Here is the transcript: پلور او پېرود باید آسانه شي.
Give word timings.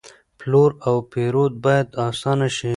پلور 0.39 0.71
او 0.87 0.95
پېرود 1.11 1.53
باید 1.63 1.87
آسانه 2.07 2.47
شي. 2.57 2.69